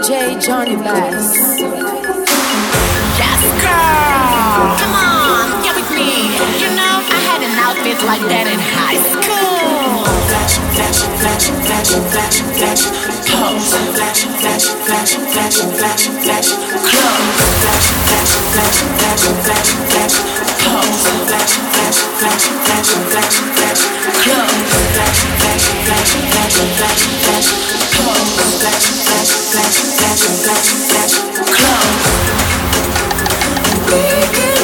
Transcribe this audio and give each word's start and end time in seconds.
DJ 0.00 0.40
Johnny 0.40 0.76
Bass. 0.76 1.36
Yes, 3.20 3.42
girl. 3.60 4.72
Come 4.80 4.96
on, 4.96 5.60
get 5.60 5.76
with 5.76 5.90
me. 5.92 6.32
You 6.56 6.72
know, 6.72 7.04
I 7.04 7.20
had 7.28 7.44
an 7.44 7.52
outfit 7.60 8.00
like 8.08 8.24
that 8.32 8.48
in 8.48 8.56
high 8.56 8.96
school. 8.96 10.00
Fashion, 10.32 10.64
fashion, 10.72 11.12
fashion, 11.20 11.52
fashion, 11.68 12.00
fashion, 12.16 12.48
fashion. 12.56 12.92
Pose. 13.28 13.76
Fashion, 13.92 14.32
fashion, 14.40 14.72
fashion, 14.88 15.20
fashion, 15.36 15.68
fashion, 15.76 16.14
fashion. 16.24 16.56
Clothes. 16.80 17.36
Fashion, 17.60 17.98
fashion, 18.08 18.44
fashion, 18.56 18.88
fashion, 18.96 19.34
fashion, 19.44 19.80
fashion. 19.84 20.24
Pose. 20.64 21.04
Fashion, 21.28 21.64
fashion, 21.76 22.08
fashion, 22.24 22.56
fashion, 22.64 23.00
fashion, 23.12 23.46
fashion. 23.52 23.90
Clothes. 24.16 24.64
Fashion, 24.96 25.32
fashion, 25.44 25.76
fashion, 25.84 26.22
fashion, 26.32 26.66
fashion, 26.80 27.12
fashion. 27.20 27.79
Pose. 28.04 28.40
Fashion, 28.60 29.86
fashion, 29.96 30.36
fashion, 33.88 34.59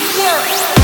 Thank 0.00 0.76
you. 0.76 0.77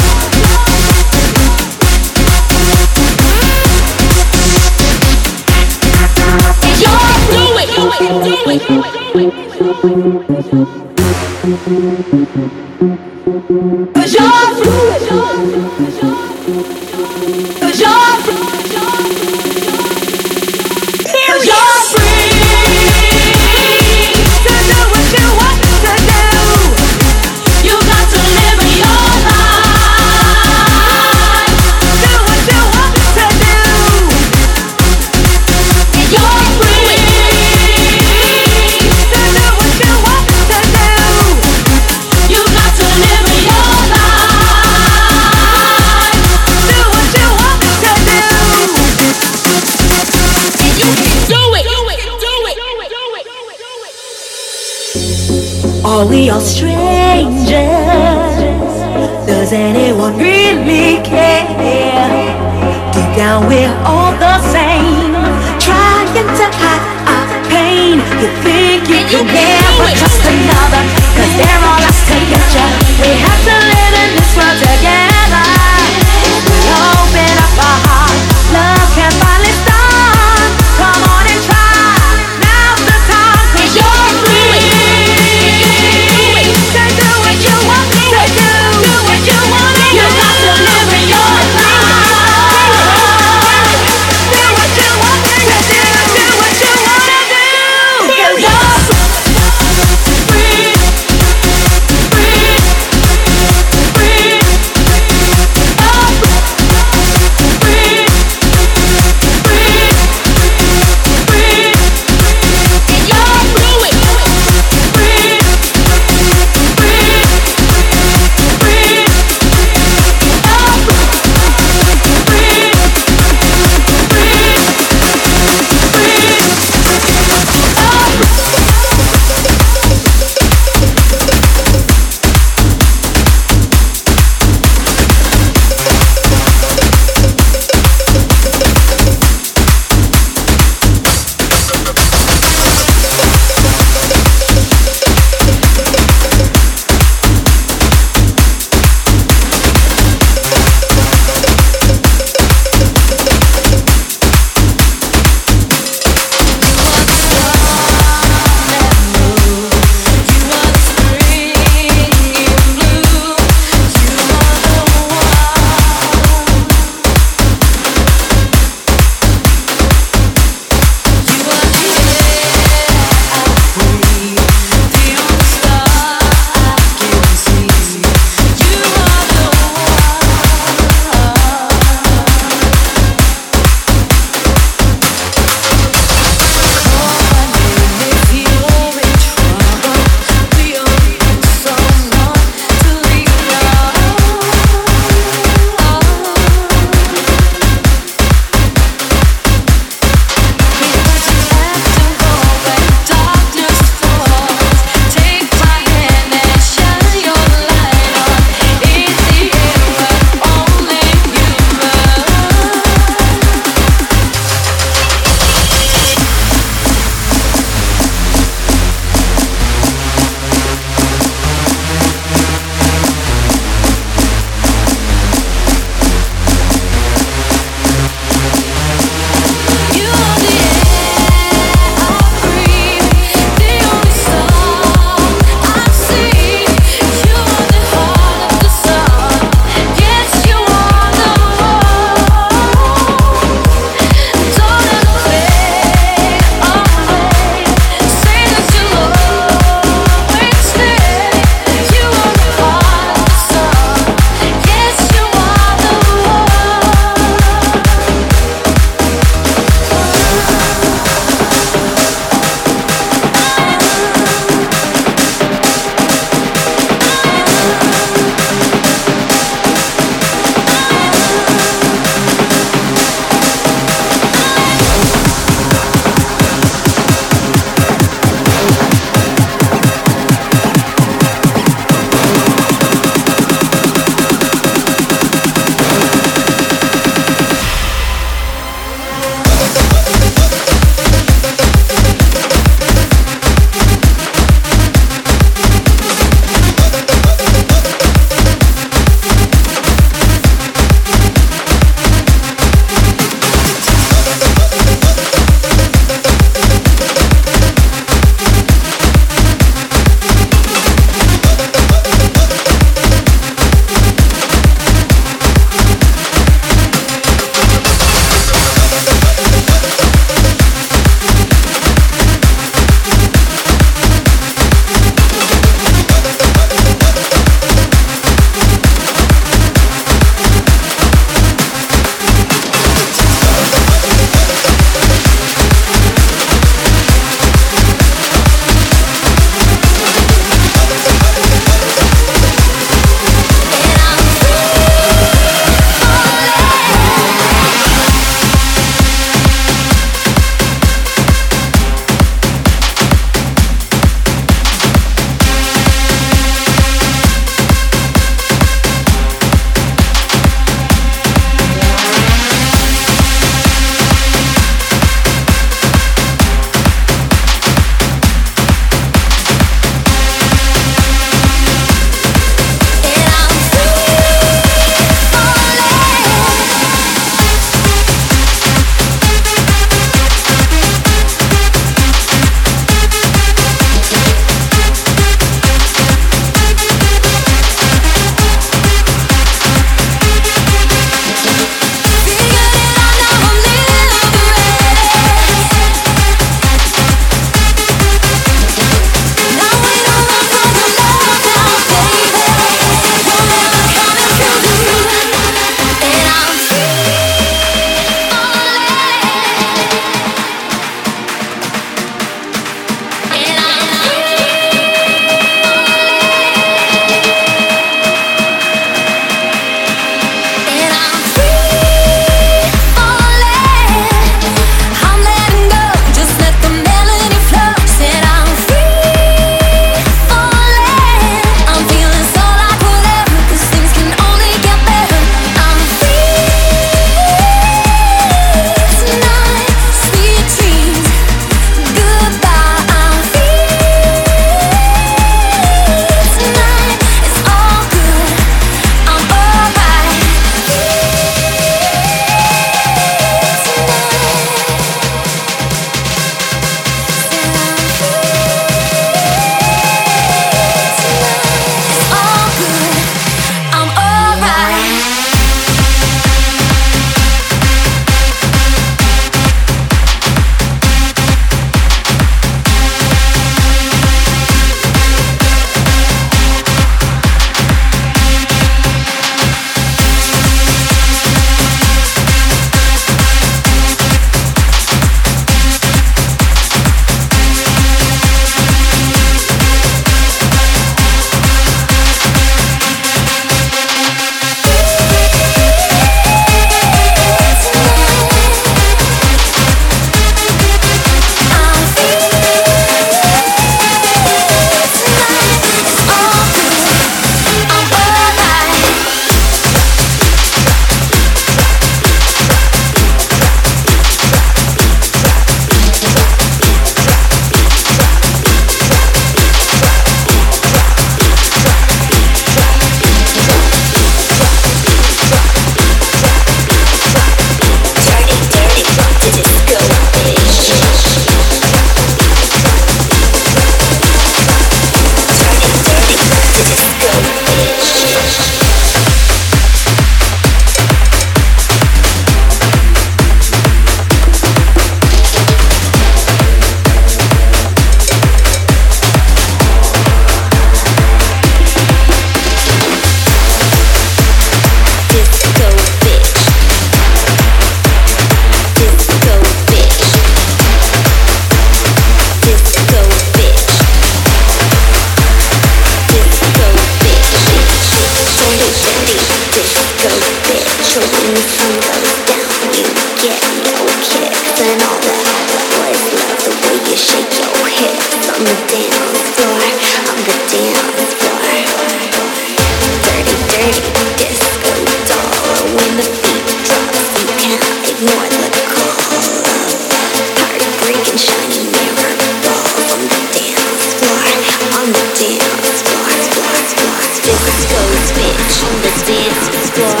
disco 597.60 597.82
bitch 598.16 598.64
on 598.64 598.76
the 598.80 598.92
dance 599.06 599.70
floor. 599.70 600.00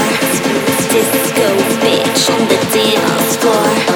Disco 0.92 1.48
bitch 1.82 2.30
on 2.32 2.48
the 2.48 2.56
dance 2.72 3.36
floor. 3.36 3.89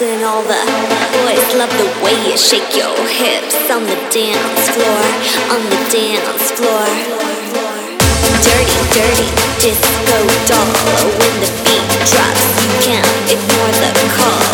and 0.00 0.22
all 0.22 0.42
the 0.42 0.54
boys 1.10 1.54
love 1.56 1.70
the 1.70 2.04
way 2.04 2.14
you 2.30 2.36
shake 2.36 2.76
your 2.76 2.94
hips 3.08 3.68
on 3.68 3.82
the 3.82 3.96
dance 4.14 4.70
floor, 4.70 5.02
on 5.50 5.60
the 5.70 5.80
dance 5.90 6.52
floor. 6.52 6.86
Dirty, 8.46 8.78
dirty 8.94 9.28
disco 9.58 10.18
doll. 10.46 10.70
When 11.02 11.34
the 11.42 11.50
beat 11.66 11.88
drops, 12.06 12.46
you 12.62 12.70
can't 12.86 13.30
ignore 13.32 13.72
the 13.82 13.90
call. 14.14 14.47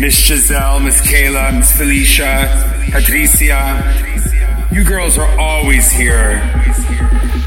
Miss 0.00 0.14
Giselle, 0.14 0.78
Miss 0.78 1.00
Kayla, 1.00 1.58
Miss 1.58 1.72
Felicia, 1.72 2.88
Patricia. 2.92 4.68
You 4.70 4.84
girls 4.84 5.18
are 5.18 5.28
always 5.40 5.90
here, 5.90 6.40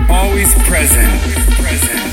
always 0.10 0.54
present. 0.66 2.11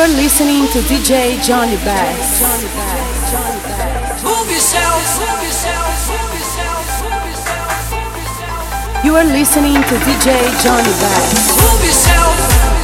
are 0.00 0.08
listening 0.08 0.66
to 0.68 0.78
DJ 0.88 1.42
Johnny 1.44 1.76
Bass. 1.84 2.40
Move 4.24 4.50
yourself, 4.50 5.20
move 5.20 5.42
yourself, 5.44 6.08
move 6.08 6.32
yourself, 6.40 7.02
move 7.92 8.16
yourself. 8.16 9.04
You 9.04 9.16
are 9.16 9.24
listening 9.24 9.74
to 9.74 9.94
DJ 10.06 10.62
Johnny 10.62 10.94
Bass. 11.02 11.54
Move 11.54 11.84
yourself. 11.84 12.79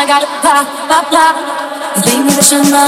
I 0.00 0.06
got 0.06 0.22
it, 0.22 0.28
blah, 0.40 0.64
blah, 0.86 1.02
blah. 1.10 1.34
Vem 2.06 2.20
me 2.24 2.32
deixando 2.32 2.74
a 2.74 2.86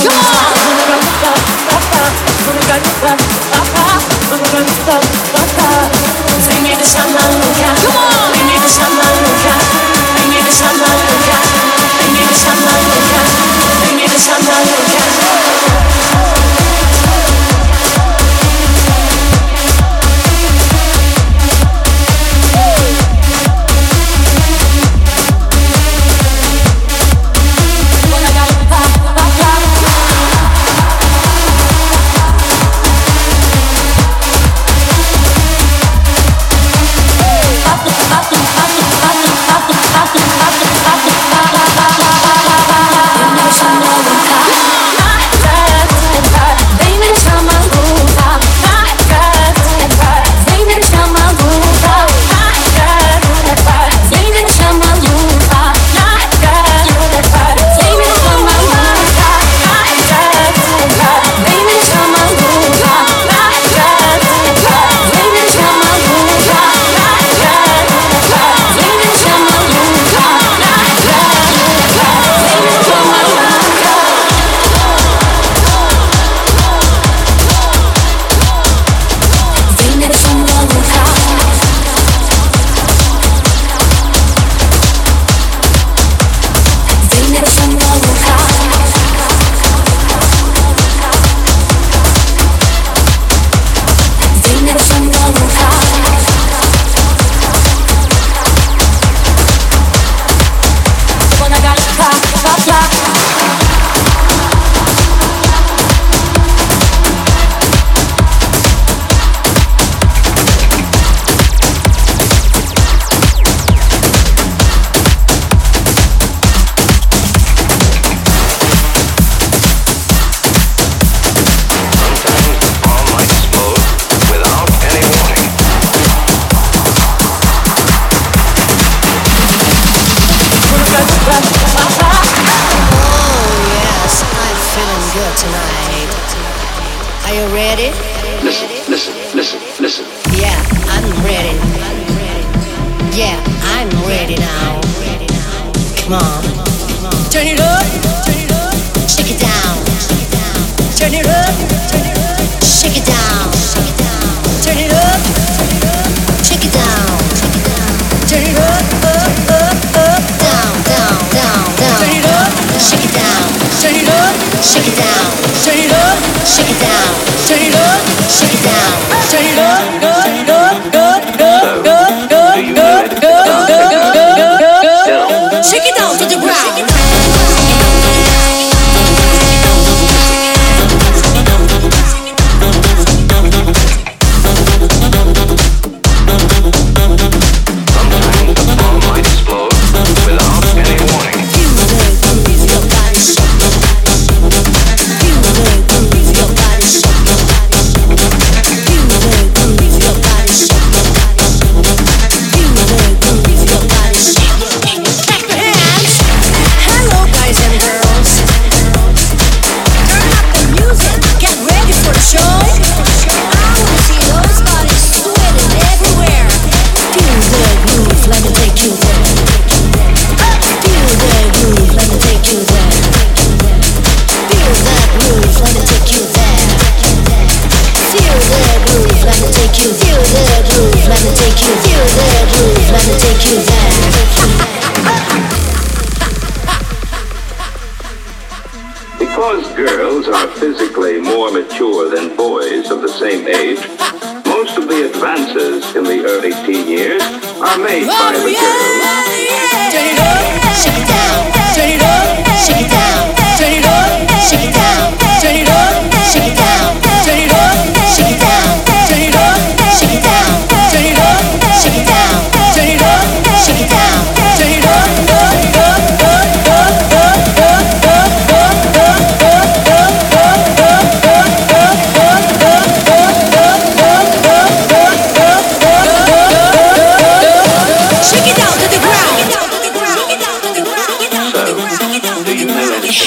Vem 6.38 6.62
me 6.62 6.76
deixando 6.76 7.12
louca 7.12 7.68
Vem 8.32 8.44
me 8.44 8.58
deixando 8.60 8.96
louca 8.96 9.12
Vem 9.44 9.61